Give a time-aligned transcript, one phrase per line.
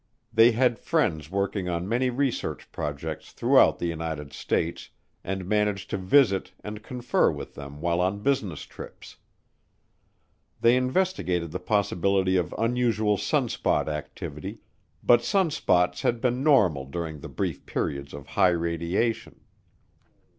[0.33, 4.89] They had friends working on many research projects throughout the United States
[5.23, 9.17] and managed to visit and confer with them while on business trips.
[10.59, 14.61] They investigated the possibility of unusual sunspot activity,
[15.03, 19.41] but sunspots had been normal during the brief periods of high radiation.